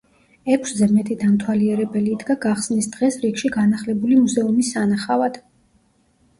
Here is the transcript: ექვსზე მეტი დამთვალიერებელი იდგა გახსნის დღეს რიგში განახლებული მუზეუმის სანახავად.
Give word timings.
ექვსზე 0.53 0.87
მეტი 0.93 1.17
დამთვალიერებელი 1.23 2.15
იდგა 2.15 2.37
გახსნის 2.47 2.89
დღეს 2.97 3.21
რიგში 3.27 3.53
განახლებული 3.61 4.21
მუზეუმის 4.25 4.75
სანახავად. 4.77 5.41